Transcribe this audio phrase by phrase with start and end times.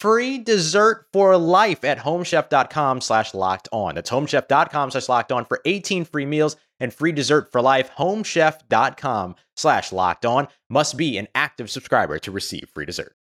[0.00, 3.94] free dessert for life at homechef.com slash locked on.
[3.94, 7.90] That's homechef.com slash locked on for 18 free meals and free dessert for life.
[7.96, 13.14] Homechef.com slash locked on must be an active subscriber to receive free dessert.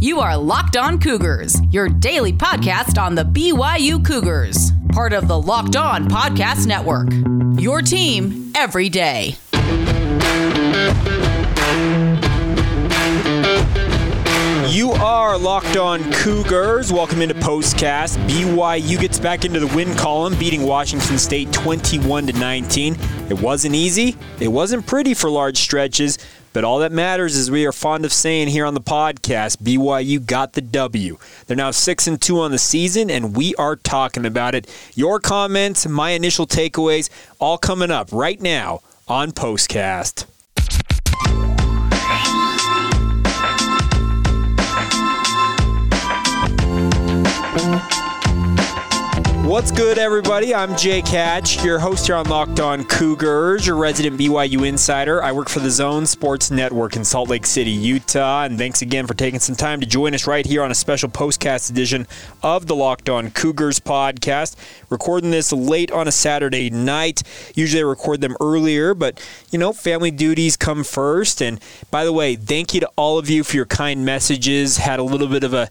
[0.00, 5.40] You are Locked On Cougars, your daily podcast on the BYU Cougars, part of the
[5.40, 7.08] Locked On Podcast Network.
[7.60, 9.34] Your team every day.
[14.78, 16.92] You are locked on Cougars.
[16.92, 18.16] Welcome into Postcast.
[18.28, 22.96] BYU gets back into the win column, beating Washington State 21 to 19.
[23.28, 24.16] It wasn't easy.
[24.38, 26.16] It wasn't pretty for large stretches,
[26.52, 30.24] but all that matters is we are fond of saying here on the podcast, BYU
[30.24, 31.18] got the W.
[31.48, 34.72] They're now 6 and 2 on the season and we are talking about it.
[34.94, 37.10] Your comments, my initial takeaways,
[37.40, 40.26] all coming up right now on Postcast.
[49.48, 50.54] What's good, everybody?
[50.54, 55.22] I'm Jake Hatch, your host here on Locked On Cougars, your resident BYU insider.
[55.22, 58.44] I work for the Zone Sports Network in Salt Lake City, Utah.
[58.44, 61.08] And thanks again for taking some time to join us right here on a special
[61.08, 62.06] postcast edition
[62.42, 64.54] of the Locked On Cougars podcast.
[64.90, 67.22] Recording this late on a Saturday night.
[67.54, 69.18] Usually I record them earlier, but
[69.50, 71.40] you know, family duties come first.
[71.40, 71.58] And
[71.90, 74.76] by the way, thank you to all of you for your kind messages.
[74.76, 75.70] Had a little bit of a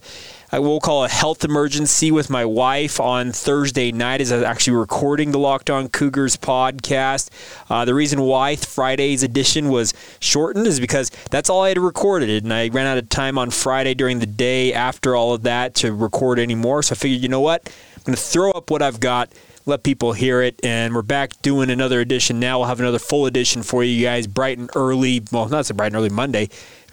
[0.50, 4.78] I will call a health emergency with my wife on Thursday night as I'm actually
[4.78, 7.30] recording the Locked On Cougars podcast.
[7.69, 12.46] Uh, the reason why Friday's edition was shortened is because that's all I had recorded,
[12.46, 15.75] and I ran out of time on Friday during the day after all of that
[15.75, 16.81] to record anymore.
[16.81, 17.68] So I figured, you know what?
[17.97, 19.30] I'm going to throw up what I've got
[19.66, 20.57] let people hear it.
[20.63, 22.59] And we're back doing another edition now.
[22.59, 25.22] We'll have another full edition for you guys bright and early.
[25.30, 26.47] Well, not so bright and early Monday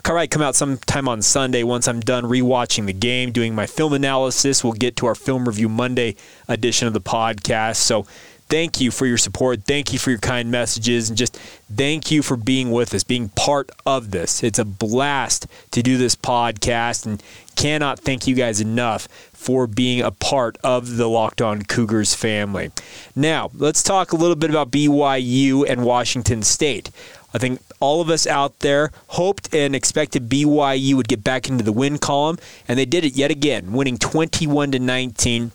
[0.04, 3.94] probably come out sometime on Sunday once I'm done rewatching the game, doing my film
[3.94, 4.62] analysis.
[4.62, 6.15] We'll get to our film review Monday
[6.47, 7.76] edition of the podcast.
[7.76, 8.06] So
[8.48, 9.64] thank you for your support.
[9.64, 11.09] Thank you for your kind messages.
[11.09, 11.37] And just
[11.75, 14.43] thank you for being with us, being part of this.
[14.43, 17.22] It's a blast to do this podcast and
[17.56, 22.70] cannot thank you guys enough for being a part of the Locked On Cougars family.
[23.16, 26.91] Now, let's talk a little bit about BYU and Washington State.
[27.34, 31.64] I think all of us out there hoped and expected BYU would get back into
[31.64, 35.50] the win column, and they did it yet again, winning 21 to 19.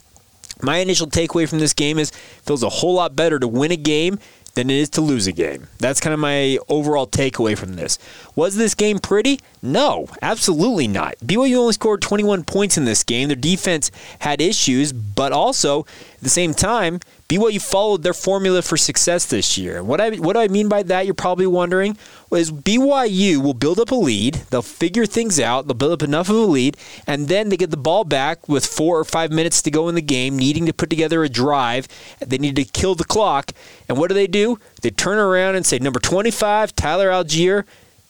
[0.61, 3.71] My initial takeaway from this game is it feels a whole lot better to win
[3.71, 4.19] a game
[4.55, 5.67] than it is to lose a game.
[5.77, 7.97] That's kind of my overall takeaway from this.
[8.35, 9.39] Was this game pretty?
[9.61, 11.15] No, absolutely not.
[11.19, 13.29] BYU only scored 21 points in this game.
[13.29, 16.99] Their defense had issues, but also at the same time,
[17.29, 19.83] BYU followed their formula for success this year.
[19.83, 21.05] What I what do I mean by that?
[21.05, 21.95] You're probably wondering.
[22.31, 26.29] is BYU will build up a lead, they'll figure things out, they'll build up enough
[26.29, 29.61] of a lead, and then they get the ball back with four or five minutes
[29.61, 31.87] to go in the game, needing to put together a drive.
[32.19, 33.51] They need to kill the clock.
[33.87, 34.57] And what do they do?
[34.81, 37.65] They turn around and say, number 25, Tyler Allgeier."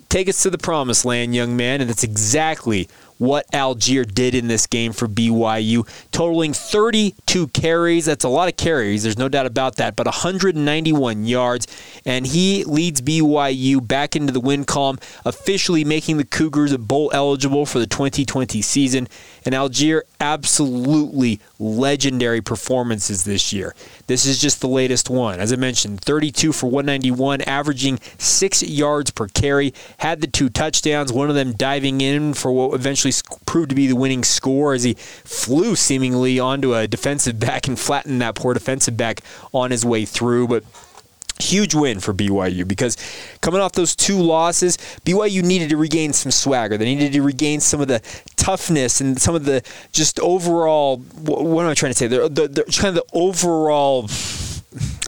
[0.07, 1.81] take us to the promised land, young man.
[1.81, 2.89] And that's exactly
[3.19, 8.05] what Allgeier did in this game for BYU, totaling 32 carries.
[8.05, 11.67] That's a lot of carries, there's no doubt about that, but 191 yards.
[12.05, 17.65] And he leads BYU back into the win column, officially making the Cougars bowl eligible
[17.65, 19.07] for the 2020 season.
[19.49, 23.73] And Allgeier absolutely legendary performances this year.
[24.05, 25.39] This is just the latest one.
[25.39, 29.73] As I mentioned, 32 for 191, averaging six yards per carry.
[29.97, 33.11] Had the two touchdowns, one of them diving in for what eventually
[33.47, 37.79] proved to be the winning score as he flew seemingly onto a defensive back and
[37.79, 40.47] flattened that poor defensive back on his way through.
[40.47, 40.63] But
[41.41, 42.97] Huge win for BYU because
[43.39, 46.77] coming off those two losses, BYU needed to regain some swagger.
[46.77, 48.01] They needed to regain some of the
[48.39, 50.97] toughness and some of the just overall.
[50.97, 52.07] What am I trying to say?
[52.07, 54.09] The, the, kind of the overall.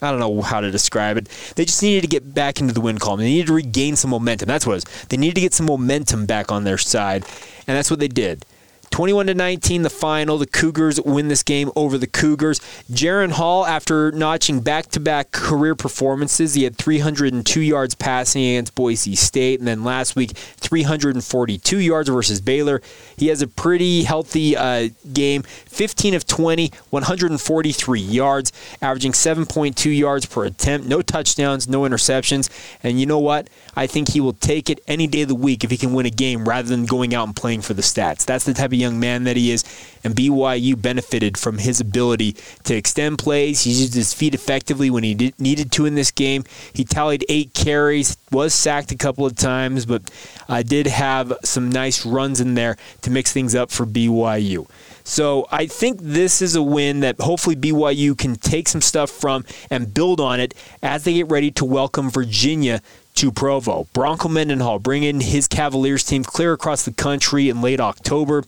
[0.03, 1.29] I don't know how to describe it.
[1.55, 3.19] They just needed to get back into the win column.
[3.19, 4.47] They needed to regain some momentum.
[4.47, 5.05] That's what it was.
[5.05, 7.23] They needed to get some momentum back on their side,
[7.67, 8.43] and that's what they did.
[8.91, 10.37] 21 to 19, the final.
[10.37, 12.59] The Cougars win this game over the Cougars.
[12.91, 19.59] Jaren Hall, after notching back-to-back career performances, he had 302 yards passing against Boise State,
[19.59, 22.81] and then last week 342 yards versus Baylor.
[23.15, 25.43] He has a pretty healthy uh, game.
[25.43, 28.51] 15 of 20, 143 yards,
[28.81, 30.85] averaging 7.2 yards per attempt.
[30.85, 32.49] No touchdowns, no interceptions,
[32.83, 33.49] and you know what?
[33.75, 36.05] I think he will take it any day of the week if he can win
[36.05, 38.25] a game rather than going out and playing for the stats.
[38.25, 39.63] That's the type of young man that he is,
[40.03, 43.61] and BYU benefited from his ability to extend plays.
[43.61, 46.43] He used his feet effectively when he did, needed to in this game.
[46.73, 50.01] He tallied eight carries, was sacked a couple of times, but
[50.49, 54.67] uh, did have some nice runs in there to mix things up for BYU.
[55.03, 59.45] So I think this is a win that hopefully BYU can take some stuff from
[59.69, 62.81] and build on it as they get ready to welcome Virginia
[63.15, 63.87] to Provo.
[63.93, 68.43] Bronco Mendenhall bringing his Cavaliers team clear across the country in late October.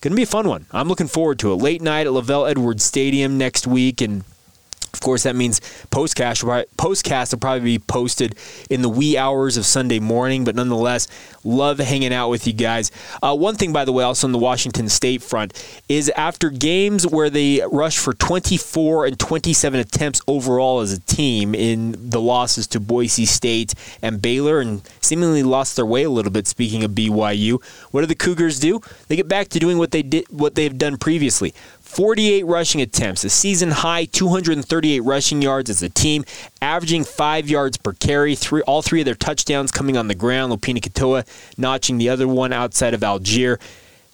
[0.00, 0.66] Going to be a fun one.
[0.70, 1.56] I'm looking forward to it.
[1.56, 4.22] Late night at LaVell Edwards Stadium next week, and
[4.98, 5.60] of course, that means
[5.92, 8.34] postcast, postcast will probably be posted
[8.68, 11.06] in the wee hours of Sunday morning, but nonetheless,
[11.44, 12.90] love hanging out with you guys.
[13.22, 15.52] Uh, one thing, by the way, also on the Washington State front,
[15.88, 21.54] is after games where they rushed for 24 and 27 attempts overall as a team
[21.54, 26.32] in the losses to Boise State and Baylor, and seemingly lost their way a little
[26.32, 26.48] bit.
[26.48, 27.62] Speaking of BYU,
[27.92, 28.80] what do the Cougars do?
[29.06, 31.54] They get back to doing what they did, what they've done previously
[31.88, 36.24] 48 rushing attempts, a season high 238 rushing yards as a team,
[36.62, 38.36] averaging five yards per carry.
[38.36, 40.52] Three, all three of their touchdowns coming on the ground.
[40.52, 41.26] Lopini Katoa
[41.56, 43.58] notching the other one outside of Allgeier.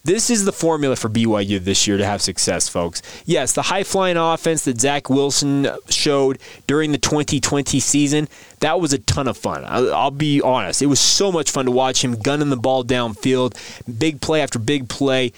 [0.04, 3.02] This is the formula for BYU this year to have success, folks.
[3.24, 8.28] Yes, the high flying offense that Zach Wilson showed during the 2020 season,
[8.60, 9.64] that was a ton of fun.
[9.66, 10.80] I'll be honest.
[10.80, 13.56] It was so much fun to watch him gunning the ball downfield,
[13.98, 15.32] big play after big play.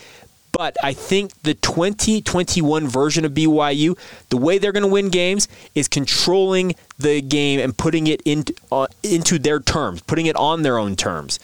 [0.57, 3.99] But I think the 2021 version of BYU,
[4.31, 8.47] the way they're going to win games is controlling the game and putting it in,
[8.73, 11.39] uh, into their terms, putting it on their own terms.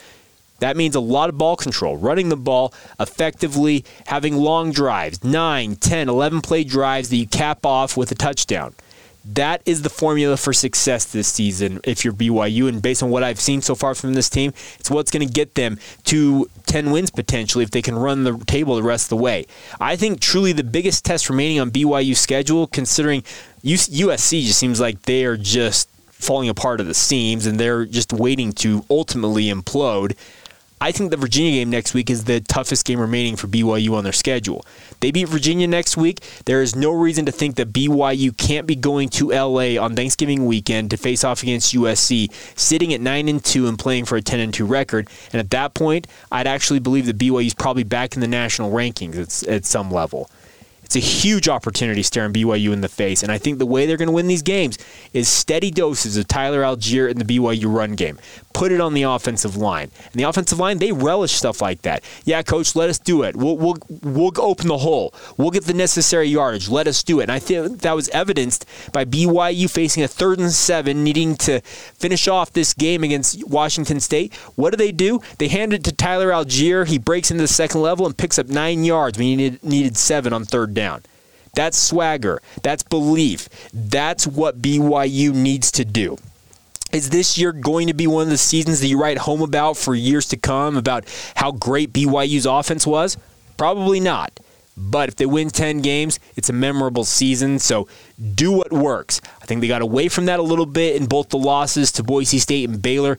[0.61, 5.77] That means a lot of ball control, running the ball effectively, having long drives, 9,
[5.77, 8.75] 10, 11 play drives that you cap off with a touchdown.
[9.25, 12.69] That is the formula for success this season if you're BYU.
[12.69, 15.33] And based on what I've seen so far from this team, it's what's going to
[15.33, 19.11] get them to 10 wins potentially if they can run the table the rest of
[19.11, 19.47] the way.
[19.81, 23.23] I think truly the biggest test remaining on BYU's schedule, considering
[23.63, 28.13] USC just seems like they are just falling apart at the seams and they're just
[28.13, 30.17] waiting to ultimately implode.
[30.83, 34.03] I think the Virginia game next week is the toughest game remaining for BYU on
[34.03, 34.67] their schedule.
[34.99, 36.19] They beat Virginia next week.
[36.45, 40.45] There is no reason to think that BYU can't be going to LA on Thanksgiving
[40.45, 44.23] weekend to face off against USC, sitting at 9 and 2 and playing for a
[44.23, 45.09] 10 and 2 record.
[45.33, 48.73] And at that point, I'd actually believe that BYU is probably back in the national
[48.73, 50.29] rankings at, at some level.
[50.95, 53.23] It's a huge opportunity staring BYU in the face.
[53.23, 54.77] And I think the way they're going to win these games
[55.15, 58.19] is steady doses of Tyler Allgeier in the BYU run game.
[58.53, 59.91] Put it on the offensive line.
[60.05, 62.03] And the offensive line, they relish stuff like that.
[62.25, 63.37] Yeah, coach, let us do it.
[63.37, 65.15] We'll, we'll, we'll open the hole.
[65.37, 66.69] We'll get the necessary yardage.
[66.69, 67.25] Let us do it.
[67.25, 71.61] And I think that was evidenced by BYU facing a third and seven, needing to
[71.61, 74.35] finish off this game against Washington State.
[74.57, 75.21] What do they do?
[75.39, 76.87] They hand it to Tyler Allgeier.
[76.87, 79.97] He breaks into the second level and picks up nine yards when he needed, needed
[79.97, 81.03] seven on third down.
[81.55, 82.41] That's swagger.
[82.63, 83.49] That's belief.
[83.73, 86.17] That's what BYU needs to do.
[86.93, 89.79] Is this year going to be one of the seasons that you write home about
[89.79, 93.17] for years to come about how great BYU's offense was?
[93.57, 94.39] Probably not.
[94.77, 97.59] But if they win 10 games, it's a memorable season.
[97.59, 97.89] So
[98.35, 99.23] do what works.
[99.41, 102.03] I think they got away from that a little bit in both the losses to
[102.03, 103.17] Boise State and Baylor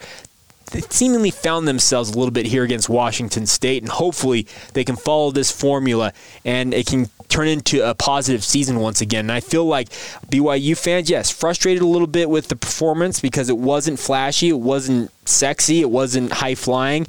[0.71, 4.95] they seemingly found themselves a little bit here against Washington State, and hopefully they can
[4.95, 6.13] follow this formula
[6.45, 9.25] and it can turn into a positive season once again.
[9.25, 9.89] And I feel like
[10.29, 14.59] BYU fans, yes, frustrated a little bit with the performance because it wasn't flashy, it
[14.59, 17.07] wasn't sexy, it wasn't high flying,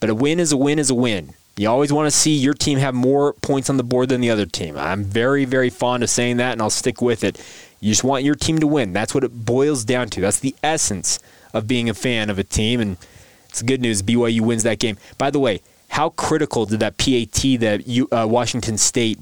[0.00, 1.34] but a win is a win is a win.
[1.56, 4.30] You always want to see your team have more points on the board than the
[4.30, 4.78] other team.
[4.78, 7.38] I'm very, very fond of saying that, and I'll stick with it.
[7.80, 8.92] You just want your team to win.
[8.92, 10.20] That's what it boils down to.
[10.20, 11.18] That's the essence
[11.52, 12.96] of being a fan of a team, and
[13.48, 14.02] it's good news.
[14.02, 14.96] BYU wins that game.
[15.18, 19.18] By the way, how critical did that PAT that you, uh, Washington State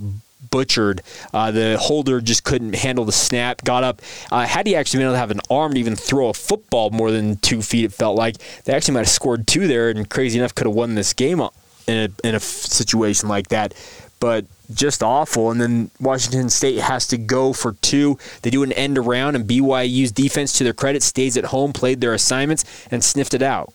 [0.50, 1.02] butchered.
[1.32, 4.00] Uh, the holder just couldn't handle the snap, got up.
[4.30, 6.90] Uh, had he actually been able to have an arm to even throw a football
[6.90, 10.08] more than two feet, it felt like, they actually might have scored two there and
[10.08, 11.40] crazy enough could have won this game
[11.86, 13.74] in a, in a situation like that.
[14.20, 15.50] But just awful.
[15.50, 18.18] And then Washington State has to go for two.
[18.42, 22.00] They do an end around, and BYU's defense, to their credit, stays at home, played
[22.00, 23.72] their assignments, and sniffed it out.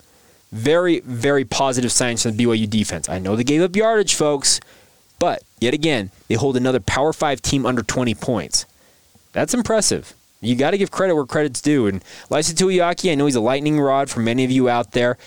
[0.52, 3.10] Very, very positive signs from the BYU defense.
[3.10, 4.60] I know they gave up yardage, folks,
[5.18, 8.66] but yet again, they hold another Power 5 team under 20 points.
[9.32, 10.14] That's impressive.
[10.42, 11.88] You got to give credit where credit's due.
[11.88, 15.18] And Laisa Tuiaki, I know he's a lightning rod for many of you out there.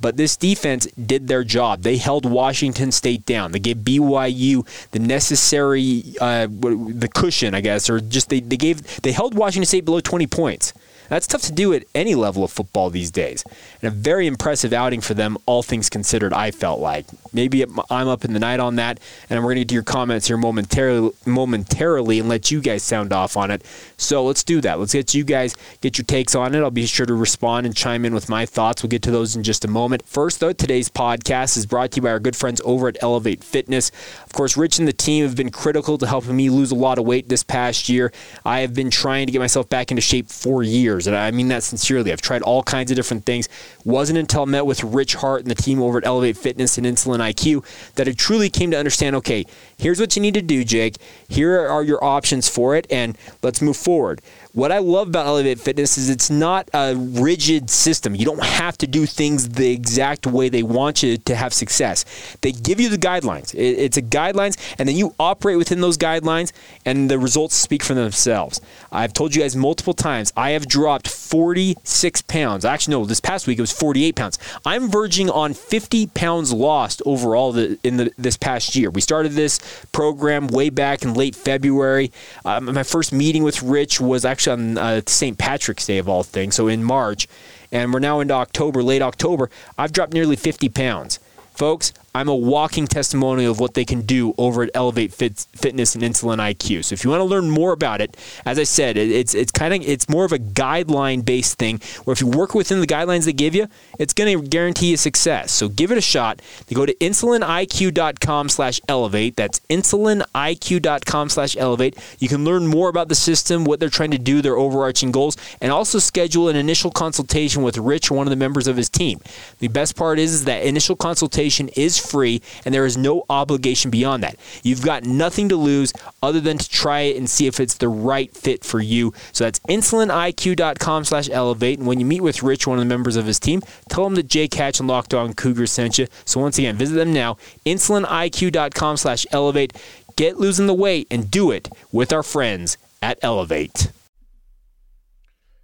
[0.00, 1.82] But this defense did their job.
[1.82, 3.52] They held Washington State down.
[3.52, 9.02] They gave BYU the necessary, uh, the cushion, I guess, or just they, they gave
[9.02, 10.74] they held Washington State below 20 points.
[11.08, 13.44] That's tough to do at any level of football these days.
[13.82, 17.06] And a very impressive outing for them, all things considered, I felt like.
[17.32, 18.98] Maybe I'm up in the night on that,
[19.28, 22.82] and we're going to get to your comments here momentarily, momentarily and let you guys
[22.82, 23.62] sound off on it.
[23.96, 24.78] So let's do that.
[24.78, 26.60] Let's get you guys, get your takes on it.
[26.60, 28.82] I'll be sure to respond and chime in with my thoughts.
[28.82, 30.06] We'll get to those in just a moment.
[30.06, 33.44] First, though, today's podcast is brought to you by our good friends over at Elevate
[33.44, 33.90] Fitness.
[34.24, 36.98] Of course, Rich and the team have been critical to helping me lose a lot
[36.98, 38.12] of weight this past year.
[38.44, 41.06] I have been trying to get myself back into shape for years years.
[41.06, 42.12] And I mean that sincerely.
[42.12, 43.48] I've tried all kinds of different things.
[43.84, 46.86] Wasn't until I met with Rich Hart and the team over at Elevate Fitness and
[46.86, 49.44] Insulin IQ that I truly came to understand okay,
[49.78, 50.96] here's what you need to do, Jake.
[51.28, 54.20] Here are your options for it, and let's move forward.
[54.56, 58.14] What I love about Elevate Fitness is it's not a rigid system.
[58.14, 62.06] You don't have to do things the exact way they want you to have success.
[62.40, 63.54] They give you the guidelines.
[63.54, 66.52] It's a guidelines, and then you operate within those guidelines,
[66.86, 68.62] and the results speak for themselves.
[68.90, 72.64] I've told you guys multiple times, I have dropped 46 pounds.
[72.64, 74.38] Actually, no, this past week it was 48 pounds.
[74.64, 78.88] I'm verging on 50 pounds lost overall in the, this past year.
[78.88, 79.60] We started this
[79.92, 82.10] program way back in late February.
[82.46, 85.38] Um, my first meeting with Rich was actually on uh, St.
[85.38, 87.28] Patrick's Day of all things, so in March,
[87.72, 89.50] and we're now into October, late October.
[89.76, 91.18] I've dropped nearly 50 pounds.
[91.54, 95.94] Folks, I'm a walking testimonial of what they can do over at Elevate Fit, Fitness
[95.94, 96.86] and Insulin IQ.
[96.86, 99.52] So if you want to learn more about it, as I said, it, it's it's
[99.52, 102.86] kind of it's more of a guideline based thing where if you work within the
[102.86, 103.68] guidelines they give you,
[103.98, 105.52] it's going to guarantee you success.
[105.52, 106.40] So give it a shot.
[106.68, 109.36] You go to insuliniq.com/elevate.
[109.36, 111.98] That's insuliniq.com/elevate.
[112.18, 115.36] You can learn more about the system, what they're trying to do, their overarching goals,
[115.60, 119.20] and also schedule an initial consultation with Rich, one of the members of his team.
[119.58, 123.90] The best part is, is that initial consultation is free, and there is no obligation
[123.90, 124.36] beyond that.
[124.62, 127.88] You've got nothing to lose other than to try it and see if it's the
[127.88, 129.12] right fit for you.
[129.32, 131.78] So that's insuliniq.com slash elevate.
[131.78, 134.14] And when you meet with Rich, one of the members of his team, tell him
[134.14, 136.06] that Jake Hatch and Locked On Cougar sent you.
[136.24, 139.72] So once again, visit them now, insuliniq.com slash elevate.
[140.16, 143.92] Get losing the weight and do it with our friends at Elevate.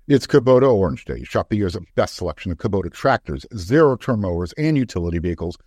[0.08, 1.24] It's Kubota Orange Day.
[1.24, 5.56] Shop the year's best selection of Kubota tractors, zero turn mowers, and utility vehicles–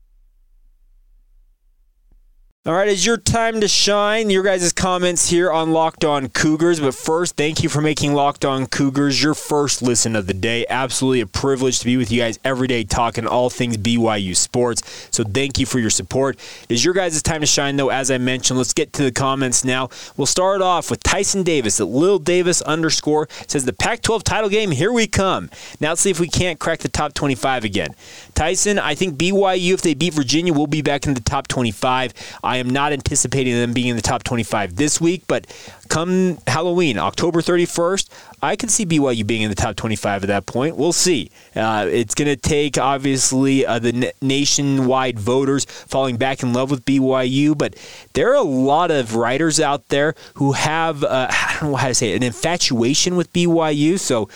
[2.63, 4.29] All right, it's your time to shine.
[4.29, 6.79] Your guys' comments here on Locked On Cougars.
[6.79, 10.67] But first, thank you for making Locked On Cougars your first listen of the day.
[10.69, 15.07] Absolutely a privilege to be with you guys every day talking all things BYU sports.
[15.09, 16.37] So thank you for your support.
[16.69, 18.59] It is your guys' time to shine, though, as I mentioned.
[18.59, 19.89] Let's get to the comments now.
[20.15, 24.49] We'll start off with Tyson Davis at Lil Davis underscore says the Pac 12 title
[24.51, 25.49] game, here we come.
[25.79, 27.95] Now let's see if we can't crack the top 25 again.
[28.35, 32.13] Tyson, I think BYU, if they beat Virginia, will be back in the top 25.
[32.50, 35.47] I am not anticipating them being in the top 25 this week, but
[35.89, 38.09] come Halloween, October 31st,
[38.41, 40.77] I can see BYU being in the top 25 at that point.
[40.77, 41.31] We'll see.
[41.55, 46.85] Uh, it's going to take, obviously, uh, the nationwide voters falling back in love with
[46.85, 47.75] BYU, but
[48.13, 51.87] there are a lot of writers out there who have, uh, I don't know how
[51.89, 53.99] to say it, an infatuation with BYU.
[53.99, 54.29] So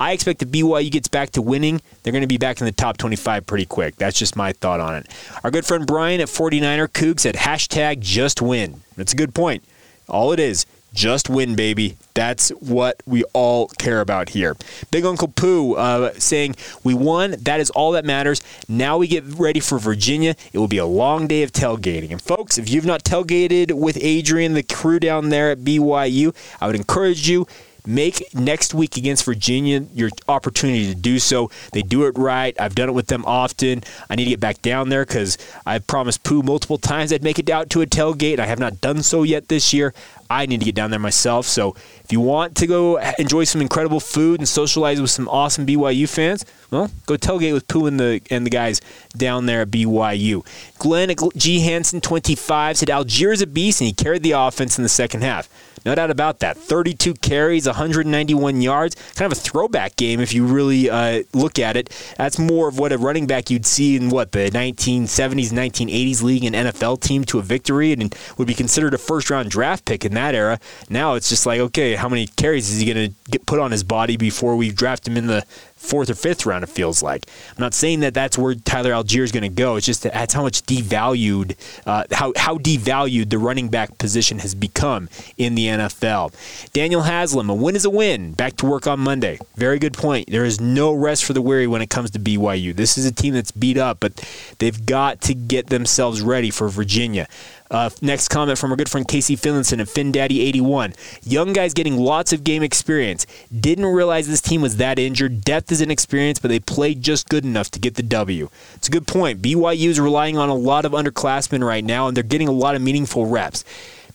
[0.00, 2.72] I expect if BYU gets back to winning, they're going to be back in the
[2.72, 3.96] top 25 pretty quick.
[3.96, 5.06] That's just my thought on it.
[5.42, 8.82] Our good friend Brian at 49er Coug said hashtag just win.
[8.96, 9.64] That's a good point.
[10.08, 11.96] All it is, Just win, baby.
[12.14, 14.56] That's what we all care about here.
[14.90, 17.32] Big Uncle Pooh uh, saying, We won.
[17.42, 18.40] That is all that matters.
[18.68, 20.34] Now we get ready for Virginia.
[20.52, 22.10] It will be a long day of tailgating.
[22.10, 26.66] And folks, if you've not tailgated with Adrian, the crew down there at BYU, I
[26.66, 27.46] would encourage you
[27.86, 31.50] make next week against Virginia your opportunity to do so.
[31.72, 32.54] They do it right.
[32.60, 33.82] I've done it with them often.
[34.10, 37.38] I need to get back down there because I've promised Pooh multiple times I'd make
[37.38, 38.34] it out to a tailgate.
[38.34, 39.94] And I have not done so yet this year.
[40.30, 41.46] I need to get down there myself.
[41.46, 45.66] So if you want to go enjoy some incredible food and socialize with some awesome
[45.66, 48.80] BYU fans, well, go tailgate with Pooh and the and the guys
[49.16, 50.44] down there at BYU.
[50.78, 51.60] Glenn G.
[51.60, 55.22] Hansen, 25, said Allgeier is a beast and he carried the offense in the second
[55.22, 55.48] half.
[55.84, 56.56] No doubt about that.
[56.56, 58.96] 32 carries, 191 yards.
[59.14, 61.90] Kind of a throwback game if you really uh, look at it.
[62.16, 66.44] That's more of what a running back you'd see in what the 1970s, 1980s league
[66.44, 70.04] and NFL team to a victory, and would be considered a first round draft pick
[70.04, 70.58] in that era.
[70.88, 73.84] Now it's just like, okay, how many carries is he going to put on his
[73.84, 75.44] body before we draft him in the
[75.78, 77.24] fourth or fifth round, it feels like.
[77.56, 79.76] I'm not saying that that's where Tyler Allgeier is going to go.
[79.76, 81.56] It's just that that's how much devalued,
[81.86, 86.34] uh, how, how devalued the running back position has become in the NFL.
[86.72, 88.32] Daniel Haslam, a win is a win.
[88.32, 89.38] Back to work on Monday.
[89.56, 90.30] Very good point.
[90.30, 92.74] There is no rest for the weary when it comes to BYU.
[92.74, 94.14] This is a team that's beat up, but
[94.58, 97.28] they've got to get themselves ready for Virginia.
[97.70, 100.94] Uh, next comment from our good friend Casey Finlinson at FinDaddy81.
[101.24, 103.26] Young guys getting lots of game experience.
[103.58, 105.44] Didn't realize this team was that injured.
[105.44, 108.48] Depth is an experience, but they played just good enough to get the W.
[108.74, 109.42] It's a good point.
[109.42, 112.74] BYU is relying on a lot of underclassmen right now, and they're getting a lot
[112.74, 113.64] of meaningful reps.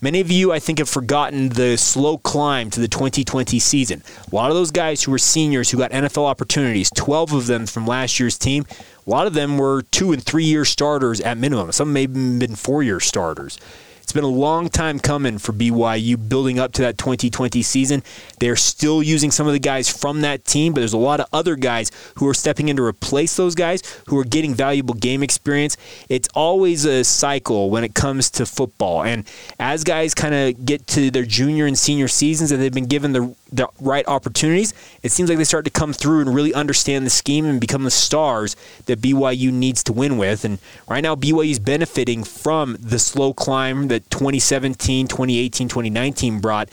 [0.04, 4.04] Many of you, I think, have forgotten the slow climb to the 2020 season.
[4.30, 7.66] A lot of those guys who were seniors who got NFL opportunities, 12 of them
[7.66, 8.66] from last year's team,
[9.08, 11.72] a lot of them were two and three year starters at minimum.
[11.72, 13.58] Some may have been four year starters.
[14.04, 18.04] It's been a long time coming for BYU building up to that 2020 season.
[18.40, 21.28] They're still using some of the guys from that team, but there's a lot of
[21.32, 25.24] other guys who are stepping in to replace those guys who are getting valuable game
[25.24, 25.78] experience.
[26.10, 29.04] It's always a cycle when it comes to football.
[29.04, 29.24] And
[29.58, 33.14] as guys kind of get to their junior and senior seasons and they've been given
[33.14, 37.06] the the right opportunities, it seems like they start to come through and really understand
[37.06, 38.56] the scheme and become the stars
[38.88, 40.44] that BYU needs to win with.
[40.44, 40.58] And
[40.90, 46.70] right now, BYU is benefiting from the slow climb that 2017, 2018, 2019 brought.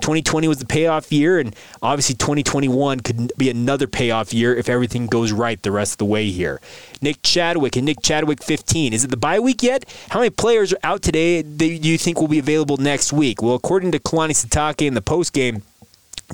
[0.00, 5.06] 2020 was the payoff year, and obviously 2021 could be another payoff year if everything
[5.06, 6.60] goes right the rest of the way here.
[7.02, 8.92] Nick Chadwick and Nick Chadwick 15.
[8.92, 9.84] Is it the bye week yet?
[10.10, 13.42] How many players are out today do you think will be available next week?
[13.42, 15.62] Well, according to Kalani Sitake in the post game,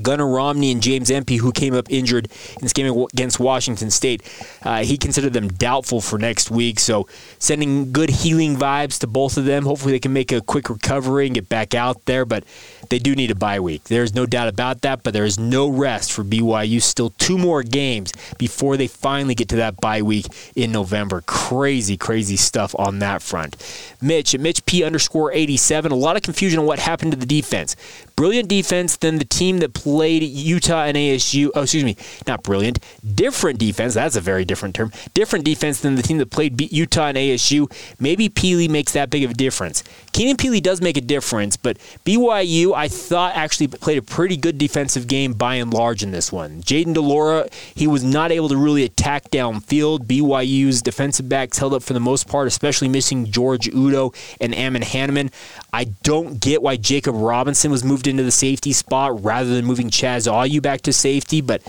[0.03, 4.23] Gunnar Romney and James Empey, who came up injured in this game against Washington State,
[4.63, 6.81] uh, he considered them doubtful for next week.
[6.81, 7.07] So,
[7.39, 9.65] sending good healing vibes to both of them.
[9.65, 12.25] Hopefully, they can make a quick recovery and get back out there.
[12.25, 12.45] But
[12.91, 13.85] they do need a bye week.
[13.85, 15.05] There's no doubt about that.
[15.05, 16.83] But there is no rest for BYU.
[16.83, 20.27] Still two more games before they finally get to that bye week
[20.57, 21.21] in November.
[21.23, 23.57] Crazy, crazy stuff on that front.
[24.03, 25.93] Mitch Mitch P underscore 87.
[25.93, 27.77] A lot of confusion on what happened to the defense.
[28.17, 31.51] Brilliant defense than the team that played Utah and ASU.
[31.55, 31.97] Oh, excuse me,
[32.29, 32.79] not brilliant.
[33.15, 33.95] Different defense.
[33.95, 34.93] That's a very different term.
[35.15, 37.71] Different defense than the team that played Utah and ASU.
[37.99, 39.83] Maybe Pili makes that big of a difference.
[40.13, 44.59] Keenan Pili does make a difference, but BYU, I thought, actually played a pretty good
[44.59, 46.63] defensive game by and large in this one.
[46.63, 50.07] Jayden de Laura, he was not able to really attack downfield.
[50.07, 54.83] BYU's defensive backs held up for the most part, especially missing George Udo and Ammon
[54.83, 55.33] Hannemann.
[55.75, 59.91] I don't get why Jacob Robinson was moved into the safety spot rather than moving
[59.91, 61.63] Chaz Ayu back to safety, but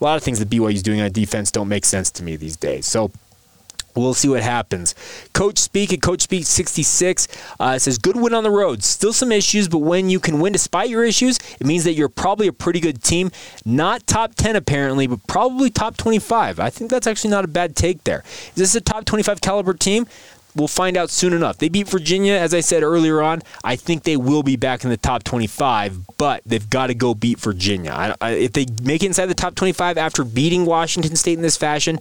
[0.00, 2.36] a lot of things that BYU is doing on defense don't make sense to me
[2.36, 2.86] these days.
[2.86, 3.10] So
[3.96, 4.94] We'll see what happens.
[5.32, 7.26] Coach Speak at Coach Speak 66
[7.58, 8.84] uh, says, Good win on the road.
[8.84, 12.08] Still some issues, but when you can win despite your issues, it means that you're
[12.08, 13.32] probably a pretty good team.
[13.64, 16.60] Not top 10, apparently, but probably top 25.
[16.60, 18.22] I think that's actually not a bad take there.
[18.50, 20.06] Is this a top 25 caliber team?
[20.54, 21.58] We'll find out soon enough.
[21.58, 23.42] They beat Virginia, as I said earlier on.
[23.62, 27.14] I think they will be back in the top 25, but they've got to go
[27.14, 27.92] beat Virginia.
[27.92, 31.42] I, I, if they make it inside the top 25 after beating Washington State in
[31.42, 32.00] this fashion,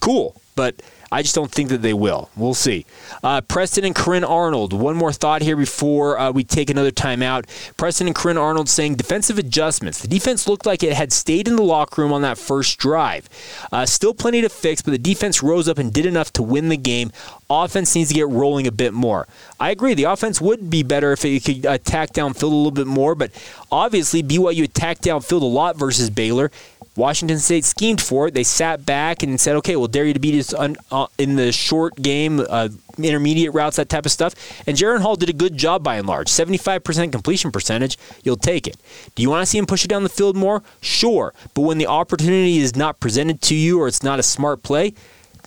[0.00, 0.82] cool but
[1.14, 2.28] I just don't think that they will.
[2.34, 2.86] We'll see.
[3.22, 4.72] Uh, Preston and Corinne Arnold.
[4.72, 7.46] One more thought here before uh, we take another timeout.
[7.76, 10.02] Preston and Corinne Arnold saying defensive adjustments.
[10.02, 13.28] The defense looked like it had stayed in the locker room on that first drive.
[13.70, 16.68] Uh, still plenty to fix, but the defense rose up and did enough to win
[16.68, 17.12] the game.
[17.48, 19.28] Offense needs to get rolling a bit more.
[19.60, 19.94] I agree.
[19.94, 23.30] The offense would be better if it could attack downfield a little bit more, but
[23.70, 26.50] obviously BYU attacked downfield a lot versus Baylor.
[26.96, 28.34] Washington State schemed for it.
[28.34, 31.36] They sat back and said, okay, we'll dare you to beat us on, uh, in
[31.36, 34.34] the short game, uh, intermediate routes, that type of stuff.
[34.66, 36.28] And Jaren Hall did a good job by and large.
[36.28, 38.76] 75% completion percentage, you'll take it.
[39.14, 40.62] Do you want to see him push it down the field more?
[40.80, 41.34] Sure.
[41.54, 44.94] But when the opportunity is not presented to you or it's not a smart play,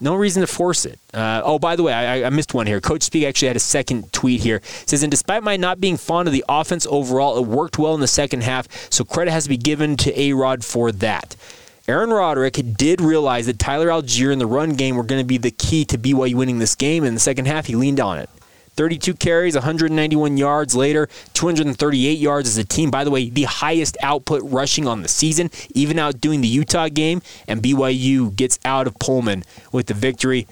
[0.02, 1.00] no reason to force it.
[1.14, 2.80] Uh, oh, by the way, I, I, missed one here.
[2.80, 4.58] Coach Speak actually had a second tweet here.
[4.58, 7.96] It says, and despite my not being fond of the offense overall, it worked well
[7.96, 11.36] in the second half, so credit has to be given to A Rod for that.
[11.88, 15.38] Aaron Roderick did realize that Tyler Allgeier and the run game were going to be
[15.38, 17.06] the key to BYU winning this game.
[17.06, 18.30] In the second half, he leaned on it.
[18.78, 22.92] 32 carries, 191 yards later, 238 yards as a team.
[22.92, 27.22] By the way, the highest output rushing on the season, even outdoing the Utah game.
[27.48, 30.48] And BYU gets out of Pullman with the victory.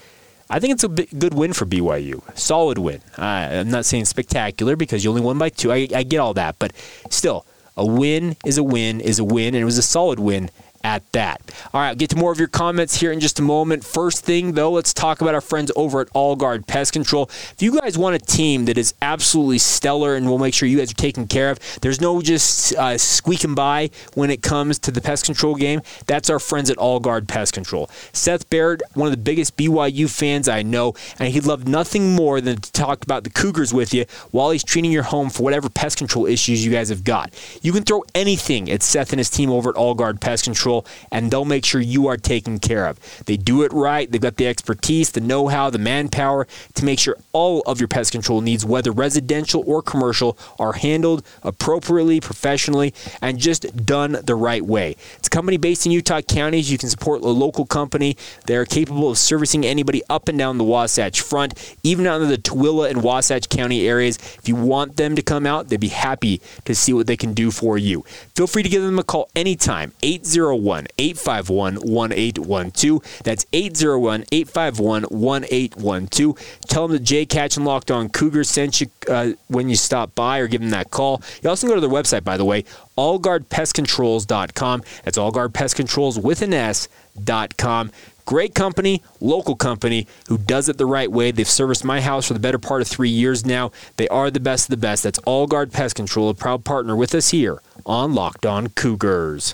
[0.49, 2.21] I think it's a good win for BYU.
[2.37, 3.01] Solid win.
[3.17, 5.71] Uh, I'm not saying spectacular because you only won by two.
[5.71, 6.57] I, I get all that.
[6.59, 6.73] But
[7.09, 7.45] still,
[7.77, 10.49] a win is a win is a win, and it was a solid win
[10.85, 11.41] at that.
[11.73, 13.83] All right, get to more of your comments here in just a moment.
[13.83, 17.23] First thing, though, let's talk about our friends over at All Guard Pest Control.
[17.23, 20.77] If you guys want a team that is absolutely stellar and we'll make sure you
[20.77, 24.91] guys are taken care of, there's no just uh, squeaking by when it comes to
[24.91, 25.81] the pest control game.
[26.05, 27.89] That's our friends at All Guard Pest Control.
[28.13, 32.41] Seth Baird, one of the biggest BYU fans I know, and he'd love nothing more
[32.41, 35.67] than to talk about the Cougars with you while he's treating your home for whatever
[35.67, 37.33] pest control issues you guys have got.
[37.63, 40.74] You can throw anything at Seth and his team over at All Guard Pest Control
[41.11, 42.99] and they'll make sure you are taken care of.
[43.25, 44.11] They do it right.
[44.11, 47.87] They've got the expertise, the know how, the manpower to make sure all of your
[47.87, 54.35] pest control needs, whether residential or commercial, are handled appropriately, professionally, and just done the
[54.35, 54.95] right way.
[55.17, 56.71] It's a company based in Utah counties.
[56.71, 58.17] You can support a local company.
[58.45, 62.37] They're capable of servicing anybody up and down the Wasatch Front, even out in the
[62.37, 64.17] Tooele and Wasatch County areas.
[64.17, 67.33] If you want them to come out, they'd be happy to see what they can
[67.33, 68.01] do for you.
[68.35, 73.23] Feel free to give them a call anytime, 801 801 851 1812.
[73.23, 76.59] That's 801 851 1812.
[76.67, 80.15] Tell them that Jake Hatch and Locked On Cougars sent you uh, when you stop
[80.15, 81.21] by or give them that call.
[81.41, 82.63] You also go to their website, by the way,
[82.97, 84.83] allguardpestcontrols.com.
[85.03, 87.91] That's allguardpestcontrols with an S.com.
[88.25, 91.29] Great company, local company who does it the right way.
[91.29, 93.71] They've serviced my house for the better part of three years now.
[93.97, 95.03] They are the best of the best.
[95.03, 99.53] That's All Guard Pest Control, a proud partner with us here on Locked On Cougars.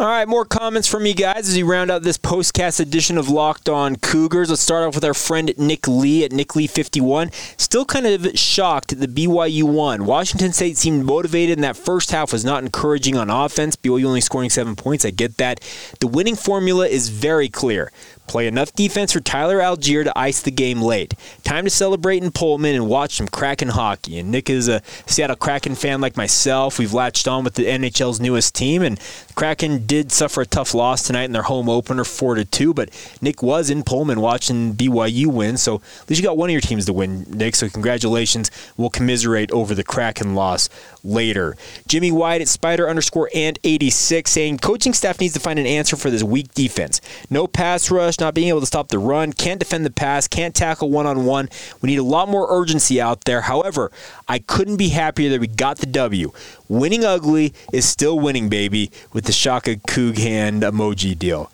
[0.00, 3.28] All right, more comments from you guys as we round out this postcast edition of
[3.28, 4.48] Locked On Cougars.
[4.48, 7.30] Let's start off with our friend Nick Lee at Nick Lee 51.
[7.58, 10.06] Still kind of shocked that the BYU won.
[10.06, 13.76] Washington State seemed motivated, and that first half was not encouraging on offense.
[13.76, 15.04] BYU only scoring seven points.
[15.04, 15.60] I get that.
[16.00, 17.92] The winning formula is very clear.
[18.30, 21.14] Play enough defense for Tyler Allgeier to ice the game late.
[21.42, 24.20] Time to celebrate in Pullman and watch some Kraken hockey.
[24.20, 26.78] And Nick is a Seattle Kraken fan like myself.
[26.78, 29.00] We've latched on with the NHL's newest team, and
[29.34, 32.72] Kraken did suffer a tough loss tonight in their home opener, four to two.
[32.72, 32.90] But
[33.20, 36.60] Nick was in Pullman watching BYU win, so at least you got one of your
[36.60, 37.56] teams to win, Nick.
[37.56, 38.52] So congratulations.
[38.76, 40.68] We'll commiserate over the Kraken loss
[41.02, 41.56] later.
[41.88, 45.96] Jimmy White at Spider underscore and 86 saying coaching staff needs to find an answer
[45.96, 47.00] for this weak defense.
[47.28, 50.54] No pass rush not being able to stop the run, can't defend the pass, can't
[50.54, 51.48] tackle one on one.
[51.80, 53.42] We need a lot more urgency out there.
[53.42, 53.90] However,
[54.28, 56.32] I couldn't be happier that we got the W.
[56.68, 61.50] Winning ugly is still winning, baby, with the Shaka Coog hand emoji deal.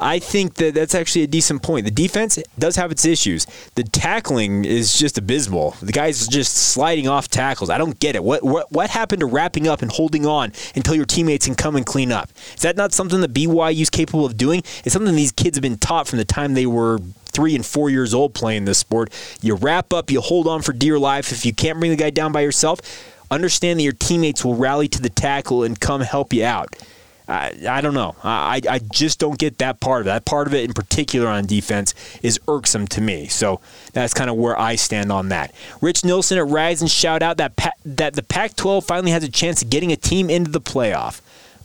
[0.00, 1.84] I think that that's actually a decent point.
[1.84, 3.46] The defense does have its issues.
[3.74, 5.72] The tackling is just abysmal.
[5.82, 7.68] The guy's just sliding off tackles.
[7.68, 8.22] I don't get it.
[8.22, 11.74] What what what happened to wrapping up and holding on until your teammates can come
[11.74, 12.30] and clean up?
[12.54, 14.62] Is that not something that BYU is capable of doing?
[14.84, 17.90] It's something these kids have been taught from the time they were three and four
[17.90, 19.12] years old playing this sport.
[19.42, 21.32] You wrap up, you hold on for dear life.
[21.32, 22.80] If you can't bring the guy down by yourself,
[23.32, 26.68] understand that your teammates will rally to the tackle and come help you out.
[27.28, 28.16] I, I don't know.
[28.24, 30.10] I, I just don't get that part of it.
[30.10, 33.26] That part of it in particular on defense is irksome to me.
[33.26, 33.60] So
[33.92, 35.54] that's kind of where I stand on that.
[35.82, 39.30] Rich Nilsson at Rise and shout out that pa- that the Pac-12 finally has a
[39.30, 41.20] chance of getting a team into the playoff.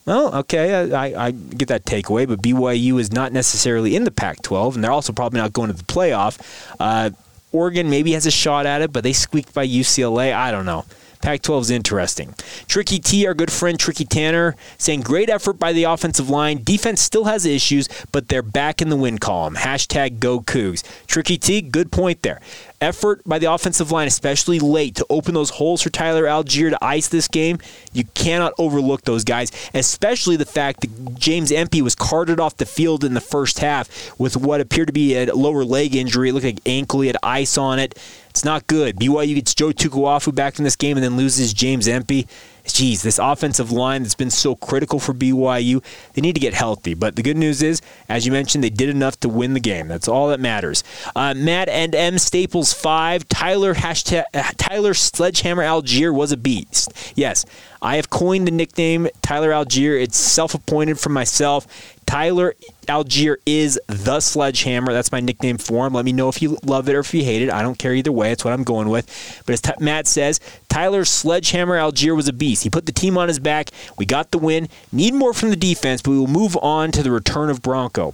[0.05, 4.75] Well, okay, I, I get that takeaway, but BYU is not necessarily in the Pac-12,
[4.75, 6.41] and they're also probably not going to the playoff.
[6.77, 7.11] Uh,
[7.53, 10.33] Oregon maybe has a shot at it, but they squeaked by UCLA.
[10.33, 10.83] I don't know.
[11.23, 12.35] Pac 12 is interesting.
[12.67, 16.61] Tricky T, our good friend Tricky Tanner, saying great effort by the offensive line.
[16.61, 19.55] Defense still has issues, but they're back in the win column.
[19.55, 20.83] Hashtag go Cougs.
[21.07, 22.41] Tricky T, good point there
[22.83, 26.83] effort by the offensive line, especially late, to open those holes for Tyler Allgeier to
[26.83, 27.57] ice this game.
[27.93, 32.65] You cannot overlook those guys, especially the fact that James Empey was carted off the
[32.65, 36.29] field in the first half with what appeared to be a lower leg injury.
[36.29, 37.97] It looked like ankle, he had ice on it.
[38.33, 38.95] It's not good.
[38.95, 42.27] BYU gets Joe Tukuafu back in this game and then loses James Empey
[42.65, 46.93] geez, this offensive line that's been so critical for BYU, they need to get healthy.
[46.93, 49.87] But the good news is, as you mentioned, they did enough to win the game.
[49.87, 50.83] That's all that matters.
[51.15, 53.27] Uh, Matt and M Staples five.
[53.27, 54.23] Tyler hashtag
[54.57, 56.93] Tyler Sledgehammer Allgeier was a beast.
[57.15, 57.45] Yes,
[57.81, 60.01] I have coined the nickname Tyler Allgeier.
[60.01, 61.67] It's self-appointed for myself.
[62.05, 62.55] Tyler
[62.87, 64.93] Allgeier is the sledgehammer.
[64.93, 65.93] That's my nickname for him.
[65.93, 67.51] Let me know if you love it or if you hate it.
[67.51, 68.31] I don't care either way.
[68.31, 69.43] It's what I'm going with.
[69.45, 70.39] But as T- Matt says,
[70.69, 72.63] Tyler Sledgehammer Allgeier was a beast.
[72.63, 73.69] He put the team on his back.
[73.97, 74.69] We got the win.
[74.91, 78.13] Need more from the defense, but we will move on to the return of Bronco.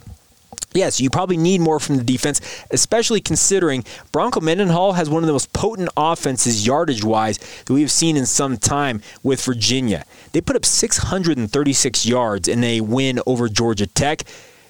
[0.73, 5.27] Yes, you probably need more from the defense, especially considering Bronco Mendenhall has one of
[5.27, 10.05] the most potent offenses yardage wise that we have seen in some time with Virginia.
[10.31, 14.23] They put up 636 yards in a win over Georgia Tech.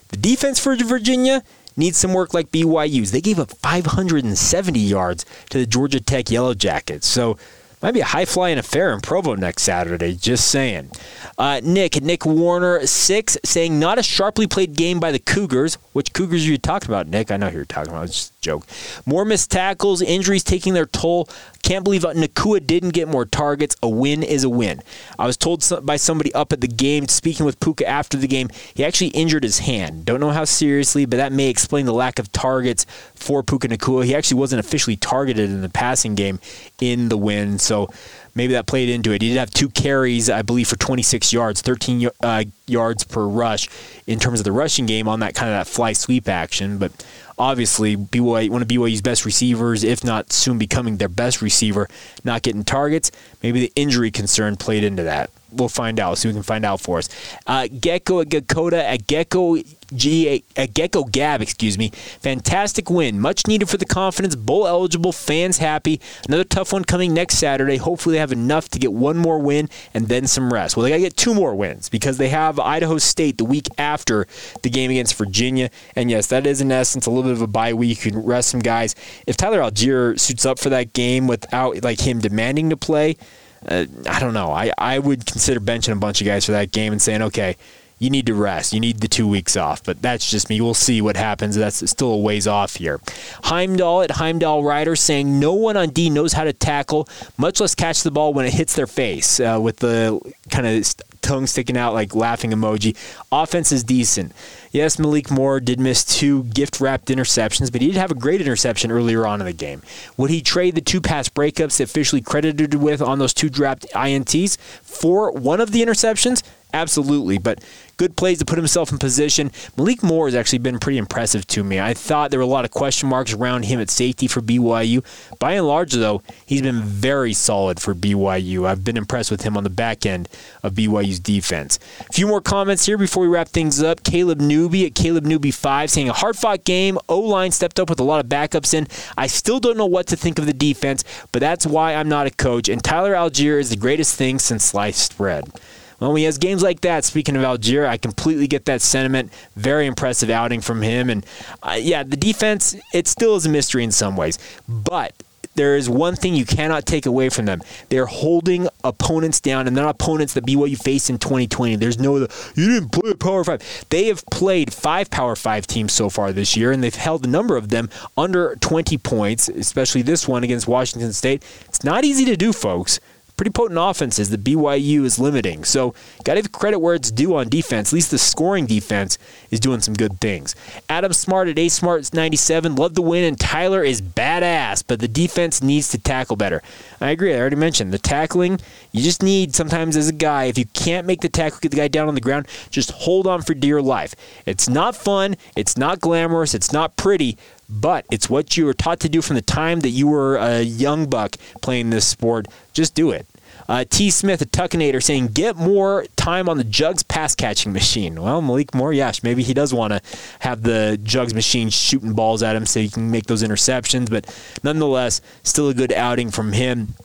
[0.07, 1.43] The defense for Virginia
[1.75, 3.11] needs some work like BYU's.
[3.11, 7.07] They gave up 570 yards to the Georgia Tech Yellow Jackets.
[7.07, 7.37] So
[7.81, 10.15] might be a high flying affair in Provo next Saturday.
[10.15, 10.91] Just saying.
[11.37, 15.77] Uh, Nick, Nick Warner, six, saying not a sharply played game by the Cougars.
[15.93, 17.31] Which Cougars are you talking about, Nick?
[17.31, 18.31] I know who you're talking about.
[18.41, 18.65] Joke.
[19.05, 21.27] More missed tackles, injuries taking their toll.
[21.61, 23.75] Can't believe uh, Nacua didn't get more targets.
[23.83, 24.81] A win is a win.
[25.17, 28.49] I was told by somebody up at the game, speaking with Puka after the game,
[28.73, 30.05] he actually injured his hand.
[30.05, 34.05] Don't know how seriously, but that may explain the lack of targets for Puka Nacua.
[34.05, 36.39] He actually wasn't officially targeted in the passing game
[36.79, 37.89] in the win, so
[38.35, 39.21] maybe that played into it.
[39.21, 43.69] He did have two carries, I believe, for 26 yards, 13 uh, yards per rush
[44.07, 46.91] in terms of the rushing game on that kind of that fly sweep action, but
[47.37, 51.87] obviously BYU, one of BYU's best receivers, if not soon becoming their best receiver,
[52.23, 53.11] not getting targets.
[53.41, 55.31] Maybe the injury concern played into that.
[55.51, 56.17] We'll find out.
[56.17, 57.09] See we can find out for us.
[57.47, 59.57] Uh, Gecko at Gakota at Gecko
[59.93, 61.89] G at Gecko Gab, excuse me.
[61.89, 64.35] Fantastic win, much needed for the confidence.
[64.35, 65.99] Bowl eligible, fans happy.
[66.27, 67.77] Another tough one coming next Saturday.
[67.77, 70.75] Hopefully they have enough to get one more win and then some rest.
[70.77, 73.67] Well, they got to get two more wins because they have Idaho State the week
[73.77, 74.27] after
[74.61, 75.69] the game against Virginia.
[75.95, 77.89] And yes, that is in essence a little bit of a bye week.
[77.89, 78.95] You can rest some guys.
[79.25, 83.17] If Tyler Allgeier suits up for that game without like him demanding to play.
[83.67, 84.51] Uh, I don't know.
[84.51, 87.57] I, I would consider benching a bunch of guys for that game and saying, okay,
[87.99, 88.73] you need to rest.
[88.73, 89.83] You need the two weeks off.
[89.83, 90.61] But that's just me.
[90.61, 91.55] We'll see what happens.
[91.55, 92.99] That's still a ways off here.
[93.43, 97.07] Heimdall at Heimdall Rider saying no one on D knows how to tackle,
[97.37, 100.95] much less catch the ball when it hits their face uh, with the kind of
[101.21, 102.95] tongue sticking out like laughing emoji.
[103.31, 104.33] Offense is decent.
[104.71, 108.39] Yes, Malik Moore did miss two gift wrapped interceptions, but he did have a great
[108.39, 109.81] interception earlier on in the game.
[110.17, 114.57] Would he trade the two pass breakups officially credited with on those two dropped INTs
[114.81, 116.43] for one of the interceptions?
[116.71, 117.63] Absolutely, but
[117.97, 119.51] good plays to put himself in position.
[119.75, 121.79] Malik Moore has actually been pretty impressive to me.
[121.79, 125.03] I thought there were a lot of question marks around him at safety for BYU.
[125.39, 128.67] By and large, though, he's been very solid for BYU.
[128.67, 130.29] I've been impressed with him on the back end
[130.61, 131.79] of BYU's defense.
[132.07, 134.03] A few more comments here before we wrap things up.
[134.03, 136.99] Caleb Newby at Caleb Newby 5 saying a hard fought game.
[137.09, 138.87] O line stepped up with a lot of backups in.
[139.17, 142.27] I still don't know what to think of the defense, but that's why I'm not
[142.27, 142.69] a coach.
[142.69, 145.51] And Tyler Allgeier is the greatest thing since sliced bread.
[145.99, 149.31] When he has games like that, speaking of Allgeier, I completely get that sentiment.
[149.55, 151.09] Very impressive outing from him.
[151.09, 151.25] And
[151.61, 154.39] uh, yeah, the defense, it still is a mystery in some ways.
[154.67, 155.13] But
[155.55, 157.61] there is one thing you cannot take away from them.
[157.89, 161.75] They're holding opponents down, and they're not opponents that BYU faced in 2020.
[161.75, 163.85] There's no, you didn't play Power 5.
[163.89, 167.29] They have played five Power 5 teams so far this year, and they've held a
[167.29, 171.43] number of them under 20 points, especially this one against Washington State.
[171.65, 173.01] It's not easy to do, folks
[173.39, 175.63] pretty potent offenses that BYU is limiting.
[175.63, 177.87] So, got to give credit where it's due on defense.
[177.87, 179.17] At least the scoring defense
[179.49, 180.57] is doing some good things.
[180.89, 185.07] Adam Smart at A Smart 97, love the win, and Tyler is badass, but the
[185.07, 186.61] defense needs to tackle better.
[186.99, 187.33] I agree.
[187.33, 188.59] I already mentioned the tackling.
[188.91, 191.77] You just need sometimes as a guy, if you can't make the tackle, get the
[191.77, 194.15] guy down on the ground, just hold on for dear life.
[194.45, 195.37] It's not fun.
[195.55, 196.53] It's not glamorous.
[196.53, 197.37] It's not pretty,
[197.69, 200.61] but it's what you were taught to do from the time that you were a
[200.61, 202.47] young buck playing this sport.
[202.73, 203.25] Just do it.
[203.67, 204.09] Uh, T.
[204.09, 208.19] Smith, a Tuckinator, saying, get more time on the Jugs pass catching machine.
[208.19, 210.01] Well, Malik Moore, yes, maybe he does want to
[210.39, 214.25] have the Jugs machine shooting balls at him so he can make those interceptions, but
[214.63, 216.95] nonetheless, still a good outing from him.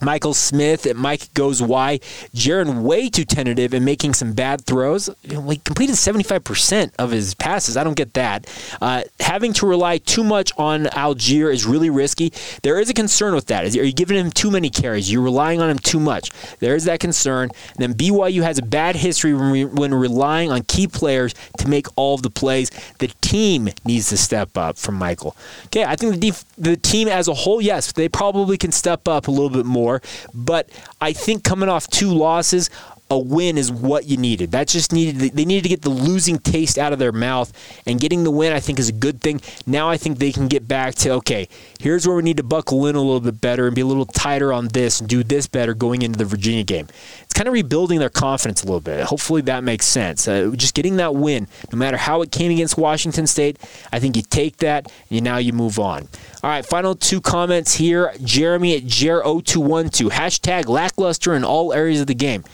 [0.00, 1.98] Michael Smith and Mike goes why.
[2.34, 5.08] Jaren way too tentative and making some bad throws.
[5.22, 7.76] He completed 75% of his passes.
[7.76, 8.46] I don't get that.
[8.80, 12.32] Uh, having to rely too much on Allgeier is really risky.
[12.62, 13.64] There is a concern with that.
[13.64, 15.10] Is, are you giving him too many carries?
[15.10, 16.30] You're relying on him too much.
[16.58, 17.50] There is that concern.
[17.76, 21.68] And then BYU has a bad history when, re- when relying on key players to
[21.68, 22.70] make all of the plays.
[22.98, 25.36] The team needs to step up from Michael.
[25.66, 29.08] Okay, I think the, def- the team as a whole, yes, they probably can step
[29.08, 29.93] up a little bit more.
[30.32, 32.70] But I think coming off two losses,
[33.10, 34.52] a win is what you needed.
[34.52, 37.52] That just needed they needed to get the losing taste out of their mouth
[37.86, 39.40] and getting the win I think is a good thing.
[39.66, 42.86] Now I think they can get back to okay, here's where we need to buckle
[42.86, 45.46] in a little bit better and be a little tighter on this and do this
[45.46, 46.88] better going into the Virginia game.
[47.22, 49.04] It's kind of rebuilding their confidence a little bit.
[49.04, 50.26] Hopefully that makes sense.
[50.26, 53.58] Uh, just getting that win, no matter how it came against Washington State,
[53.92, 56.08] I think you take that and now you move on.
[56.42, 58.14] All right, final two comments here.
[58.22, 60.10] Jeremy at Jer0212.
[60.10, 62.44] Hashtag lackluster in all areas of the game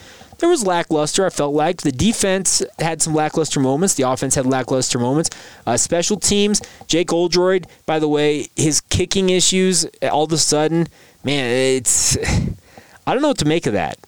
[0.40, 1.24] there was lackluster.
[1.24, 3.94] I felt like the defense had some lackluster moments.
[3.94, 5.30] The offense had lackluster moments.
[5.66, 10.88] Uh, special teams, Jake Oldroyd, by the way, his kicking issues, all of a sudden,
[11.24, 12.16] man, it's.
[13.06, 13.98] I don't know what to make of that.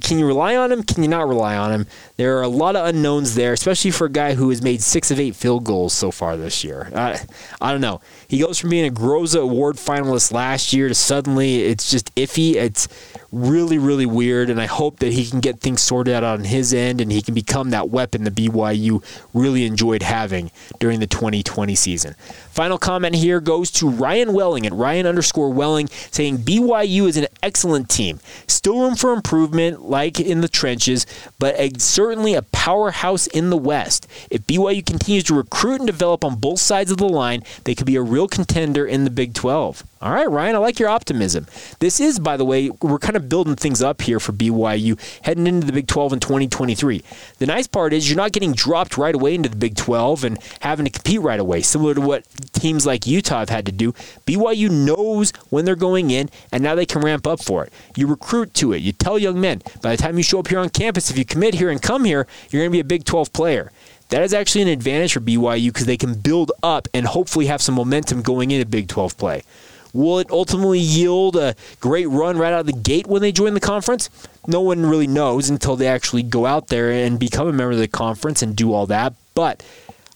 [0.00, 0.82] Can you rely on him?
[0.82, 1.86] Can you not rely on him?
[2.16, 5.10] There are a lot of unknowns there, especially for a guy who has made six
[5.10, 6.90] of eight field goals so far this year.
[6.94, 7.20] I,
[7.60, 8.00] I don't know.
[8.28, 12.54] He goes from being a Groza Award finalist last year to suddenly it's just iffy.
[12.54, 12.86] It's
[13.32, 16.74] really, really weird, and I hope that he can get things sorted out on his
[16.74, 21.74] end and he can become that weapon the BYU really enjoyed having during the 2020
[21.74, 22.14] season.
[22.50, 27.26] Final comment here goes to Ryan Welling at Ryan underscore Welling saying BYU is an
[27.42, 28.20] excellent team.
[28.46, 31.06] Still room for improvement, like in the trenches,
[31.38, 31.72] but a,
[32.12, 34.06] certainly a powerhouse in the West.
[34.28, 37.86] If BYU continues to recruit and develop on both sides of the line, they could
[37.86, 39.82] be a real contender in the Big 12.
[40.02, 41.46] All right, Ryan, I like your optimism.
[41.78, 45.46] This is, by the way, we're kind of building things up here for BYU heading
[45.46, 47.04] into the Big 12 in 2023.
[47.38, 50.38] The nice part is you're not getting dropped right away into the Big 12 and
[50.58, 53.92] having to compete right away, similar to what teams like Utah have had to do.
[54.26, 57.72] BYU knows when they're going in, and now they can ramp up for it.
[57.94, 58.82] You recruit to it.
[58.82, 61.24] You tell young men, by the time you show up here on campus, if you
[61.24, 63.70] commit here and come here, you're going to be a Big 12 player.
[64.08, 67.62] That is actually an advantage for BYU because they can build up and hopefully have
[67.62, 69.44] some momentum going into Big 12 play.
[69.92, 73.54] Will it ultimately yield a great run right out of the gate when they join
[73.54, 74.08] the conference?
[74.46, 77.78] No one really knows until they actually go out there and become a member of
[77.78, 79.14] the conference and do all that.
[79.34, 79.62] But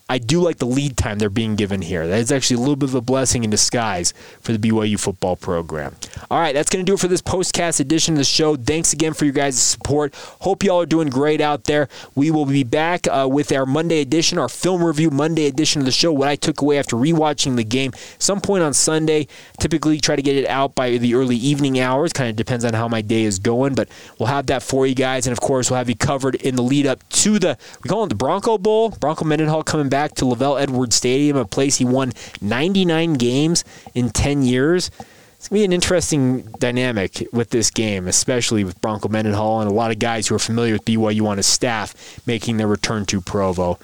[0.09, 2.07] I do like the lead time they're being given here.
[2.07, 5.35] That is actually a little bit of a blessing in disguise for the BYU football
[5.35, 5.97] program.
[6.31, 8.55] All right, that's going to do it for this postcast edition of the show.
[8.55, 10.15] Thanks again for your guys' support.
[10.43, 11.89] Hope y'all are doing great out there.
[12.15, 15.87] We will be back uh, with our Monday edition, our film review Monday edition of
[15.87, 16.13] the show.
[16.13, 17.91] What I took away after rewatching the game,
[18.21, 19.27] some point on Sunday.
[19.59, 22.13] Typically, try to get it out by the early evening hours.
[22.13, 23.89] Kind of depends on how my day is going, but
[24.21, 26.63] we'll have that for you guys, and of course, we'll have you covered in the
[26.63, 28.91] lead up to the we call it the Bronco Bowl.
[28.91, 33.65] Bronco Mendenhall coming back back to LaVell Edwards Stadium, a place he won 99 games
[33.95, 34.91] in 10 years.
[35.39, 39.71] It's going to be an interesting dynamic with this game, especially with Bronco Mendenhall and
[39.71, 41.95] a lot of guys who are familiar with BYU on his staff
[42.27, 43.79] making their return to Provo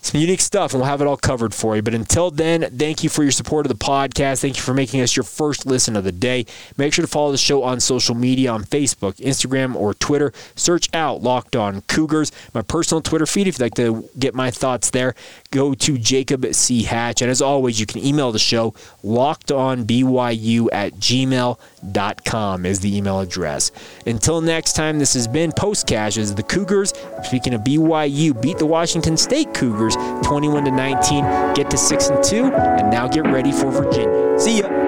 [0.00, 1.82] some unique stuff, and we'll have it all covered for you.
[1.82, 4.40] But until then, thank you for your support of the podcast.
[4.40, 6.46] Thank you for making us your first listen of the day.
[6.76, 10.32] Make sure to follow the show on social media on Facebook, Instagram, or Twitter.
[10.56, 12.32] Search out Locked On Cougars.
[12.54, 15.14] My personal Twitter feed, if you'd like to get my thoughts there,
[15.50, 16.84] go to Jacob C.
[16.84, 17.22] Hatch.
[17.22, 18.72] And as always, you can email the show
[19.04, 23.70] lockedonbyu at gmail.com is the email address.
[24.06, 26.92] Until next time, this has been Postcast as the Cougars.
[27.24, 32.24] Speaking of BYU, beat the Washington State Cougars 21 to 19, get to 6 and
[32.24, 34.38] 2, and now get ready for Virginia.
[34.38, 34.87] See ya.